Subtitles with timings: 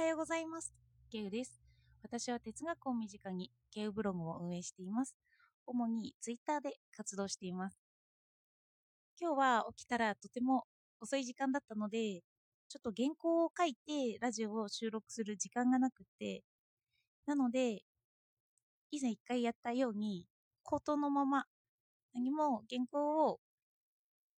[0.00, 0.72] はようございます。
[1.12, 1.60] ケウです。
[2.02, 5.14] 私は哲学を身近にケウブログを運営しています。
[5.66, 7.78] 主にツイッターで活動しています。
[9.20, 10.64] 今日は起きたらとても
[11.02, 12.22] 遅い時間だったので、
[12.70, 16.44] ちょっと原稿を書いてラジオを収録する時間がなくて、
[17.26, 17.82] なので、
[18.90, 20.24] 以前一回やったように、
[20.62, 21.44] 口頭のまま
[22.14, 23.38] 何も原稿を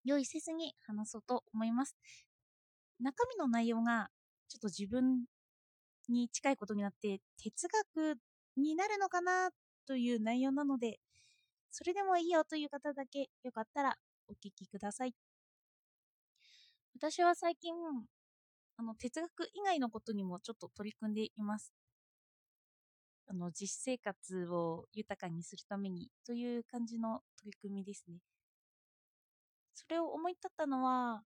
[0.04, 1.94] 用意せずに話そうと思います。
[2.98, 4.08] 中身の内容が
[4.48, 5.26] ちょっと自分
[6.08, 8.18] に近いことになって哲学
[8.56, 9.50] になるのかな
[9.86, 10.98] という内容なので
[11.70, 13.96] それでもいいよという方だけよかったら
[14.28, 15.14] お聞きください。
[16.94, 17.72] 私は最近
[18.76, 21.72] あの哲学以外のことにもちょっと取り組んでいます。
[23.26, 28.18] あの実生活を豊かにするためにという感じの取り組みですね。
[29.74, 31.22] それを思い立ったのは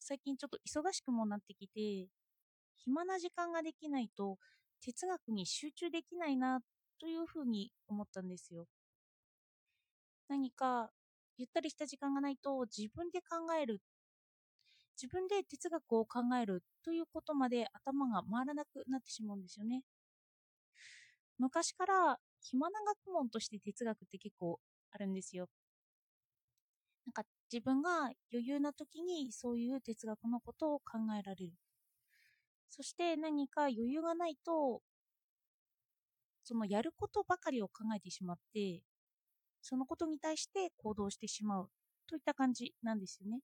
[0.00, 2.08] 最近ちょっと忙しくもなってきて
[2.88, 4.38] 暇な時間ができないと
[4.80, 6.60] 哲学に集中できないな
[6.98, 8.66] というふうに思ったんですよ。
[10.26, 10.90] 何か
[11.36, 13.82] ゆったりした時間がないと自分で考える
[15.00, 19.82] 自分で哲学を考えるということまで頭が回らなくなってしまうんですよね。
[21.38, 24.58] 昔から暇な学問として哲学って結構
[24.92, 25.46] あるんですよ。
[27.04, 31.52] なんか自分が余裕な時にそういう哲学のことを考えられる。
[32.70, 34.82] そして何か余裕がないと、
[36.44, 38.80] そのやることばかりを考えてしまって、
[39.62, 41.70] そのことに対して行動してしまう
[42.08, 43.40] といった感じなんですよね。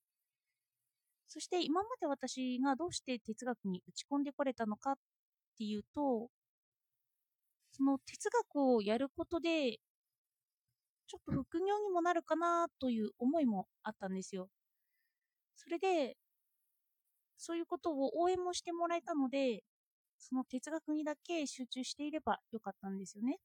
[1.27, 4.95] そして今まで私がどうして哲学に打ち込んでこれたのかっ
[5.57, 6.29] ていうと、
[7.71, 9.79] その哲学をやることで
[11.07, 14.49] ちょっと副業にもなるかなという思いもあったんですよ。
[15.55, 16.17] それで、
[17.37, 19.63] そういうことを応援もしてもらえたので、
[20.19, 23.39] その哲学にだけ集中していればよかったんですよね。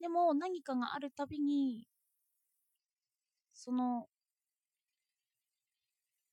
[0.00, 1.86] でも何かがあるたびに、
[3.52, 4.08] その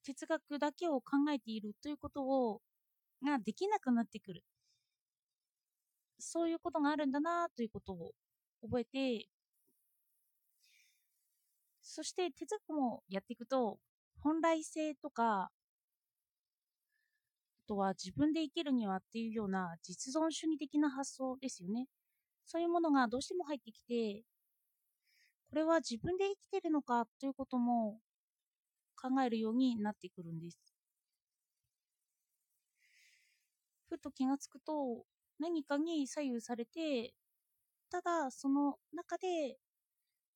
[0.03, 2.61] 哲学だけを考えているということを
[3.23, 4.43] ができなくなってくる。
[6.19, 8.11] そういうことがあるんだなということを
[8.61, 9.29] 覚えて、
[11.81, 13.79] そして哲学もやっていくと、
[14.25, 15.51] 本来性とか、あ
[17.67, 21.85] とは自分で生きるにはっていうような実存主義的な発想ですよね。
[22.47, 24.23] そういうものがどうしても入ってきて、
[25.51, 27.99] これは自分で生きてるのかということも
[28.99, 30.57] 考えるようになってくるんです。
[33.89, 35.05] ふと気がつくと、
[35.37, 37.13] 何かに左右されて、
[37.91, 39.59] ただその中で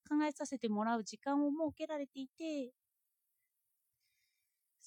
[0.07, 2.71] 考えさせてもらう時間を設けられていて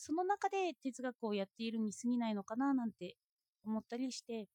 [0.04, 3.14] その中で哲学をやっているに過ぎないのかななんて
[3.64, 4.48] 思ったりして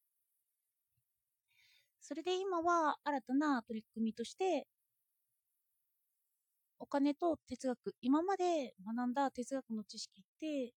[2.02, 4.68] それで今は新たな取り組みとして
[6.80, 10.74] お金と哲学今まで学んだ哲学の知識って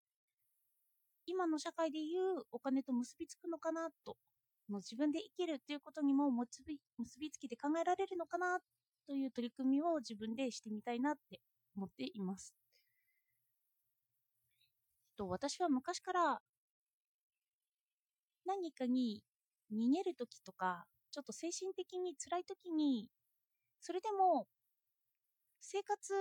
[1.26, 4.16] 今の社会でいうお金と結びつくのかなと
[4.68, 8.60] もう自分で生きるということにも結び結びつけて考えられるのかな
[9.08, 11.40] という取り組みを自分でしてみたいなって
[11.74, 12.59] 思っています。
[15.20, 16.38] と私は昔から
[18.46, 19.22] 何かに
[19.70, 23.06] 逃げるときとかちょっと精神的に辛いときに
[23.80, 24.46] それでも
[25.60, 26.14] 生活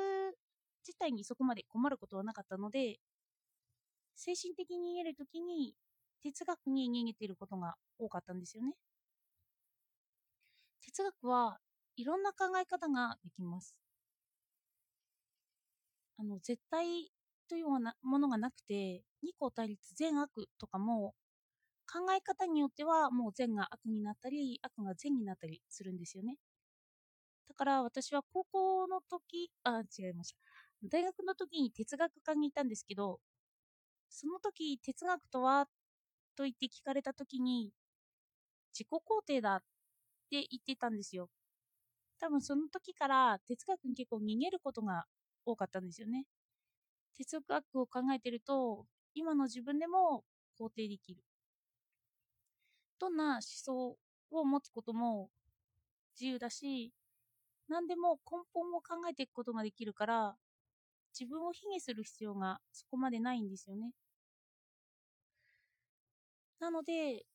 [0.85, 2.97] 自体にそこまで困ることはなかったので
[4.15, 5.73] 精神的に逃げるときに
[6.21, 8.73] 哲学に逃げていることが多かったんですよね。
[10.81, 11.57] 哲学は
[11.95, 13.77] いろんな考え方ができます。
[16.17, 17.09] あの絶対
[17.49, 21.15] というようなものがなくて二項対立善悪とかも
[21.91, 26.37] 考え方によってはもう善が悪になったり悪が善になったりするんですよね。
[27.49, 30.37] だから私は高校の時あ違いました
[30.87, 33.19] 大学の時に哲学科にいたんですけど
[34.09, 35.67] その時哲学とは
[36.35, 37.71] と言って聞かれた時に
[38.73, 39.59] 自己肯定だっ
[40.29, 41.29] て言ってたんですよ。
[42.19, 45.05] 多分その時から哲学に結構逃げることが
[45.45, 46.25] 多かったんですよね。
[47.19, 50.25] 哲学を考えてると今の自分でも
[50.59, 51.23] 肯定できる。
[52.99, 53.97] どんな思想
[54.31, 55.29] を持つことも
[56.19, 56.93] 自由だし
[57.69, 60.37] 何でも根本を考えていくことができるから
[61.19, 63.93] 自分を卑下する必要がそこまでないんですよね。
[66.59, 67.25] なので、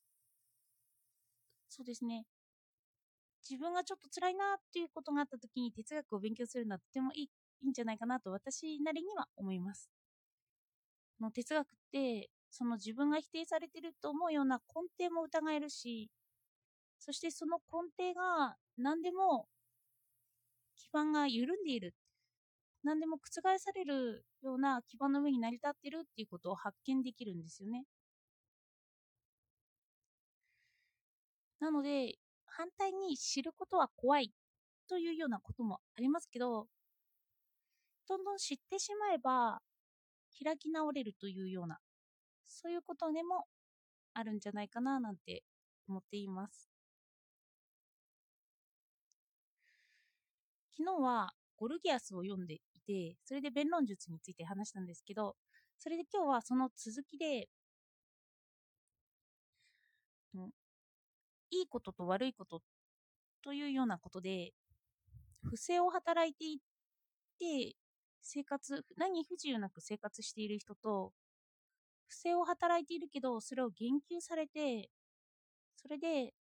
[1.69, 2.25] そうですね。
[3.49, 7.31] 自分がちょっと辛いなっていうことがあった時に哲学を勉強するのはとてもいい
[7.63, 9.91] いいんじゃないかなと私なりには思います。
[11.21, 16.11] の哲学ってその自分が否定されてると思うような根底も疑えるし、
[16.99, 19.49] そしてその根底が何でも
[20.77, 21.95] 基盤が緩んでいる。
[22.85, 27.85] 何でも覆されるような基盤の上に成り立ってるっていうことを発見できるんですよね。
[31.61, 32.15] なので、
[32.47, 34.33] 反対に知ることは怖い
[34.89, 36.69] というようなこともありますけど、
[38.09, 39.61] どんどん知ってしまえば
[40.43, 41.79] 開き直れるというような、
[42.47, 43.47] そういうことでも
[44.15, 45.43] あるんじゃないかななんて
[45.89, 46.71] 思っています。
[50.77, 55.37] 昨日はゴルギアスを読んでいて、それで弁論術について話したんですけど、
[55.79, 57.49] それで今日はその続きで、
[61.51, 62.61] いいことと悪いこと
[63.43, 64.53] というようなことで、
[65.45, 66.59] 不正を働いてい
[67.39, 67.77] て、
[68.25, 71.13] 生活、何不自由なく生活している人と、
[72.09, 74.91] 不正を働いているけど、それを言及されて、
[75.77, 76.33] それで、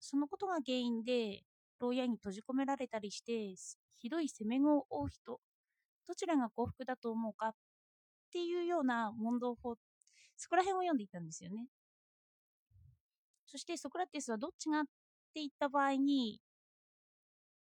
[0.00, 1.42] そのことが原因で、
[1.80, 3.54] 牢屋に閉じ込められたりして、
[3.96, 5.40] ひどい責めを負う人、
[6.06, 7.54] どちらが幸福だと思うかっ
[8.32, 9.76] ていうような問答法、
[10.36, 11.66] そこら辺を読んでいたんですよね。
[13.46, 16.40] そしてソクラテスはどっちがって言った場合に、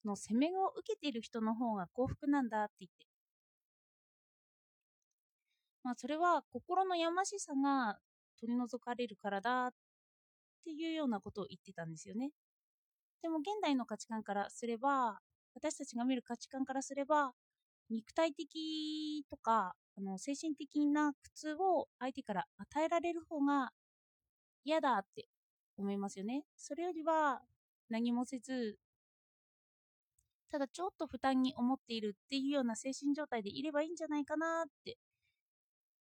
[0.06, 3.11] の責めを受けている人の方が幸福なんだって言って。
[5.84, 7.98] まあそれは心のやましさが
[8.40, 9.72] 取り除かれるからだっ
[10.64, 12.32] ていうようなことを言ってたんですよね。
[13.22, 15.20] でも現代の価値観からすれば、
[15.54, 17.34] 私たちが見る価値観からすれば、
[17.90, 23.72] 肉体的とかあの精神的な苦痛を相手から与えられる方が
[24.64, 25.28] 嫌だって
[25.78, 26.44] 思いますよね。
[26.56, 27.42] それよりは
[27.90, 28.78] 何もせず、
[30.52, 34.98] ただちょっと負担に思っているっていうような精神状態でいればいいんじゃないかなって、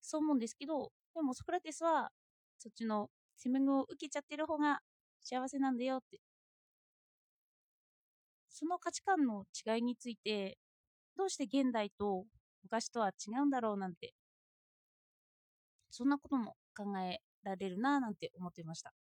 [0.07, 2.12] そう思うんですけど、でもソクラテスは
[2.57, 4.80] そっちのセメグを受けちゃってる方が
[5.21, 6.19] 幸せなんだよって。
[8.50, 10.57] その価値観の違いについて、
[11.18, 12.25] どうして現代と
[12.63, 14.13] 昔とは違うんだろうなんて、
[15.89, 18.94] そんなことも考えられるななんて思ってました。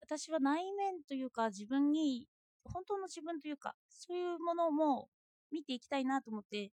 [0.00, 2.26] 私は内面というか自分に
[2.64, 5.08] 本当の自分というかそういうものも
[5.52, 6.70] 見ていきたいなと思って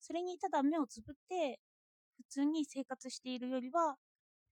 [0.00, 1.60] それにただ目をつぶって
[2.18, 3.96] 普通に生活しているよりは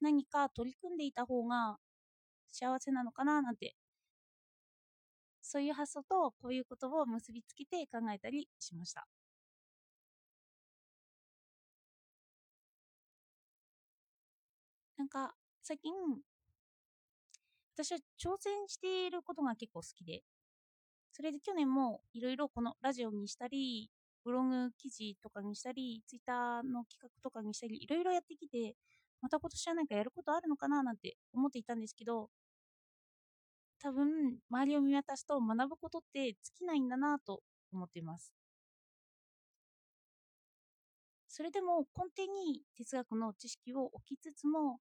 [0.01, 1.79] 何か取り組んでいた方が
[2.53, 3.77] 幸せなのかななんて
[5.43, 9.07] そういう発想とこういうことを結びつけて考えたりしました。
[14.97, 15.93] なんか最近
[17.77, 20.23] 私は挑戦していることが結構好きで、
[21.13, 23.91] それで去年もいろいろこのラジオにしたり、
[24.25, 28.77] ブログ記事とかにしたり、ツイッターの企画とかにしたり、いろいろやってきて、
[29.21, 32.31] また今年は何かやることあるのかななんて思っていたんですけど、
[33.79, 37.43] 多分、周りを見渡すと学ぶことって尽きないんだなと
[37.73, 38.33] 思っています。
[41.29, 44.81] それでも根底に哲学の知識を置きつつも、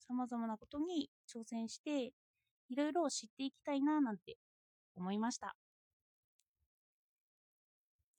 [0.00, 2.12] 様々なことに挑戦して、
[2.68, 4.36] いろいろ知っていきたいななんて
[4.96, 5.54] 思いました。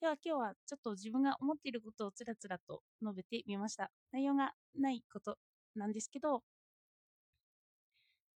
[0.00, 3.90] では今日はちょっと自分が思っていることをつらつらと述べてみました。
[4.12, 5.38] 内容がないこと
[5.74, 6.42] なんですけど、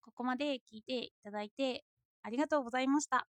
[0.02, 1.86] ここまで聞いていただいて
[2.22, 3.28] ありがとうございました。